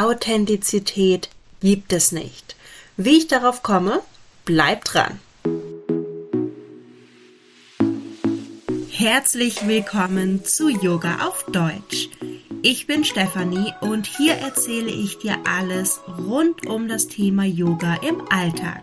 [0.00, 1.28] Authentizität
[1.60, 2.56] gibt es nicht.
[2.96, 4.00] Wie ich darauf komme,
[4.46, 5.20] bleibt dran.
[8.88, 12.08] Herzlich willkommen zu Yoga auf Deutsch.
[12.62, 18.22] Ich bin Stefanie und hier erzähle ich dir alles rund um das Thema Yoga im
[18.30, 18.82] Alltag.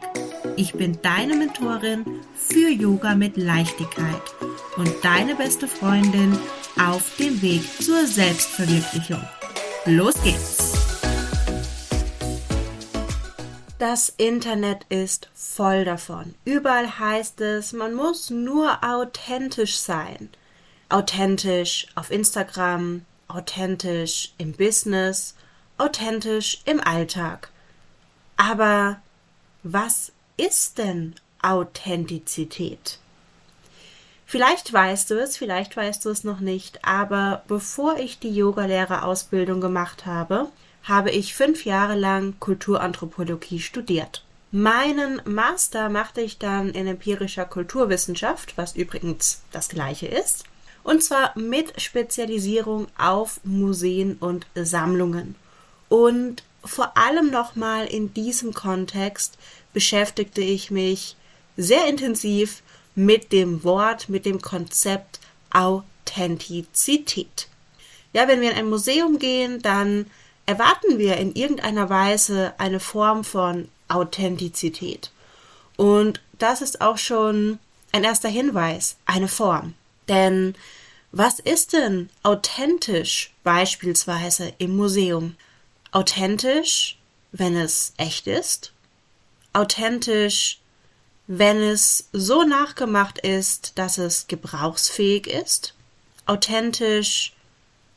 [0.55, 2.05] Ich bin deine Mentorin
[2.35, 4.21] für Yoga mit Leichtigkeit
[4.77, 6.37] und deine beste Freundin
[6.79, 9.23] auf dem Weg zur Selbstverwirklichung.
[9.85, 10.66] Los geht's!
[13.79, 16.33] Das Internet ist voll davon.
[16.45, 20.29] Überall heißt es, man muss nur authentisch sein.
[20.89, 25.35] Authentisch auf Instagram, authentisch im Business,
[25.77, 27.51] authentisch im Alltag.
[28.35, 28.99] Aber
[29.61, 32.99] was ist denn Authentizität?
[34.29, 39.61] Vielleicht weißt du es, vielleicht weißt du es noch nicht, aber bevor ich die Yogalehrerausbildung
[39.61, 40.49] gemacht habe,
[40.83, 44.25] habe ich fünf Jahre lang Kulturanthropologie studiert.
[44.51, 50.43] Meinen Master machte ich dann in empirischer Kulturwissenschaft, was übrigens das gleiche ist,
[50.83, 55.35] und zwar mit Spezialisierung auf Museen und Sammlungen.
[55.87, 59.37] Und vor allem nochmal in diesem Kontext
[59.71, 61.15] beschäftigte ich mich
[61.55, 62.61] sehr intensiv
[62.97, 65.19] mit dem Wort, mit dem Konzept
[65.51, 67.47] Authentizität.
[68.11, 70.07] Ja, wenn wir in ein Museum gehen, dann
[70.47, 75.11] erwarten wir in irgendeiner Weise eine Form von Authentizität.
[75.75, 77.59] Und das ist auch schon
[77.91, 79.75] ein erster Hinweis, eine Form.
[80.07, 80.55] Denn
[81.11, 85.35] was ist denn authentisch beispielsweise im Museum?
[85.91, 86.97] Authentisch,
[87.31, 88.73] wenn es echt ist?
[89.53, 90.59] Authentisch,
[91.27, 95.73] wenn es so nachgemacht ist, dass es gebrauchsfähig ist?
[96.25, 97.33] Authentisch,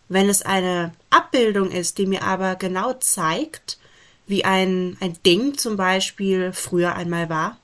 [0.09, 3.79] wenn es eine Abbildung ist, die mir aber genau zeigt,
[4.27, 7.59] wie ein, ein Ding zum Beispiel früher einmal war?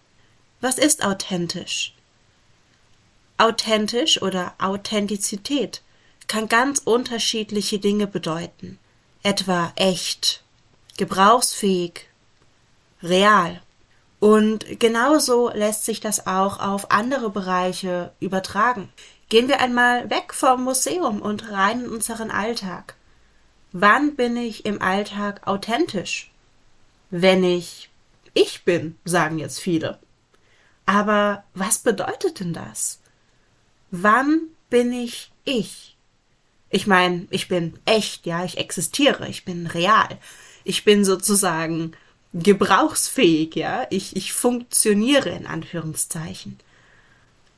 [0.61, 1.95] Was ist authentisch?
[3.39, 5.83] Authentisch oder Authentizität
[6.27, 8.79] kann ganz unterschiedliche Dinge bedeuten.
[9.23, 10.43] Etwa echt,
[10.97, 12.09] gebrauchsfähig,
[13.03, 13.61] real.
[14.19, 18.89] Und genauso lässt sich das auch auf andere Bereiche übertragen.
[19.29, 22.95] Gehen wir einmal weg vom Museum und rein in unseren Alltag.
[23.73, 26.31] Wann bin ich im Alltag authentisch?
[27.11, 27.91] Wenn ich
[28.37, 29.99] ich bin, sagen jetzt viele.
[30.85, 33.01] Aber was bedeutet denn das?
[33.91, 35.97] Wann bin ich ich?
[36.69, 40.19] Ich meine, ich bin echt, ja, ich existiere, ich bin real.
[40.65, 41.93] Ich bin sozusagen
[42.33, 46.59] gebrauchsfähig, ja, ich, ich funktioniere in Anführungszeichen.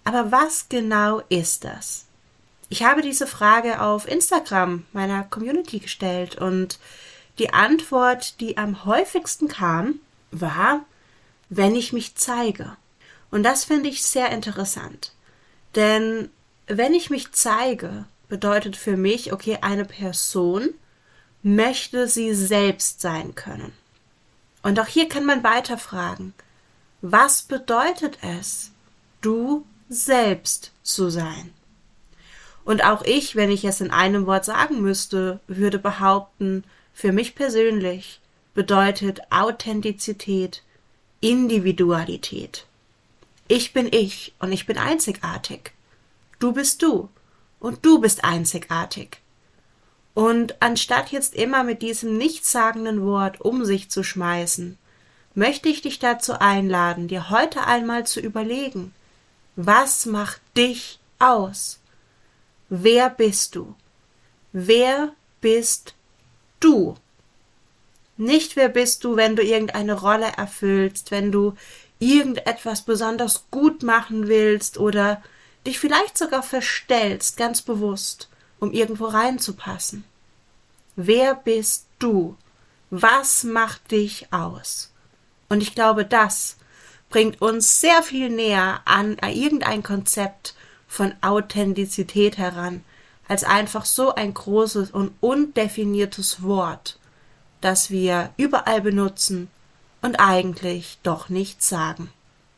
[0.04, 2.06] Aber was genau ist das?
[2.68, 6.78] Ich habe diese Frage auf Instagram meiner Community gestellt und
[7.38, 10.84] die Antwort, die am häufigsten kam, war,
[11.48, 12.76] wenn ich mich zeige.
[13.30, 15.12] Und das finde ich sehr interessant.
[15.74, 16.30] Denn
[16.66, 20.74] wenn ich mich zeige, bedeutet für mich, okay, eine Person
[21.42, 23.72] möchte sie selbst sein können.
[24.68, 26.34] Und auch hier kann man weiter fragen,
[27.00, 28.70] was bedeutet es,
[29.22, 31.54] du selbst zu sein.
[32.66, 37.34] Und auch ich, wenn ich es in einem Wort sagen müsste, würde behaupten, für mich
[37.34, 38.20] persönlich
[38.52, 40.62] bedeutet Authentizität
[41.22, 42.66] Individualität.
[43.48, 45.72] Ich bin ich und ich bin einzigartig.
[46.40, 47.08] Du bist du
[47.58, 49.22] und du bist einzigartig.
[50.18, 54.76] Und anstatt jetzt immer mit diesem nichtssagenden Wort um sich zu schmeißen,
[55.36, 58.92] möchte ich dich dazu einladen, dir heute einmal zu überlegen,
[59.54, 61.78] was macht dich aus?
[62.68, 63.76] Wer bist du?
[64.52, 65.94] Wer bist
[66.58, 66.96] du?
[68.16, 71.54] Nicht wer bist du, wenn du irgendeine Rolle erfüllst, wenn du
[72.00, 75.22] irgendetwas besonders gut machen willst oder
[75.64, 78.28] dich vielleicht sogar verstellst, ganz bewusst,
[78.60, 80.04] um irgendwo reinzupassen.
[80.96, 82.36] Wer bist du?
[82.90, 84.92] Was macht dich aus?
[85.48, 86.56] Und ich glaube, das
[87.10, 90.54] bringt uns sehr viel näher an irgendein Konzept
[90.86, 92.82] von Authentizität heran,
[93.28, 96.98] als einfach so ein großes und undefiniertes Wort,
[97.60, 99.50] das wir überall benutzen
[100.00, 102.10] und eigentlich doch nichts sagen.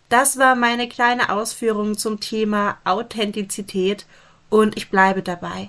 [0.09, 4.07] Das war meine kleine Ausführung zum Thema Authentizität
[4.49, 5.69] und ich bleibe dabei.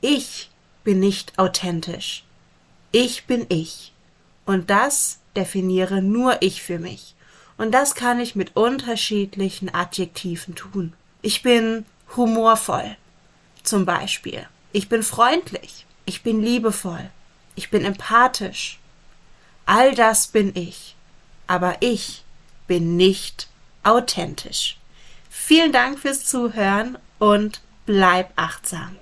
[0.00, 0.50] Ich
[0.84, 2.24] bin nicht authentisch.
[2.92, 3.92] Ich bin ich.
[4.46, 7.14] Und das definiere nur ich für mich.
[7.56, 10.94] Und das kann ich mit unterschiedlichen Adjektiven tun.
[11.22, 11.84] Ich bin
[12.16, 12.96] humorvoll.
[13.62, 14.46] Zum Beispiel.
[14.72, 15.84] Ich bin freundlich.
[16.06, 17.10] Ich bin liebevoll.
[17.54, 18.78] Ich bin empathisch.
[19.66, 20.96] All das bin ich.
[21.46, 22.24] Aber ich
[22.66, 23.48] bin nicht
[23.82, 24.78] authentisch.
[25.28, 28.96] Vielen Dank fürs Zuhören und bleib achtsam.